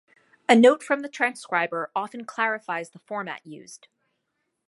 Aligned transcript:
A 0.49 0.55
note 0.55 0.81
from 0.81 1.01
the 1.03 1.07
transcriber 1.07 1.91
often 1.95 2.25
clarifies 2.25 2.89
the 2.89 2.97
format 2.97 3.45
used. 3.45 3.87